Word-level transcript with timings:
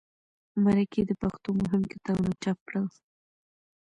مرکې 0.63 1.01
د 1.05 1.11
پښتو 1.21 1.49
مهم 1.61 1.81
کتابونه 1.91 2.31
چاپ 2.43 2.57
کړل. 2.67 2.85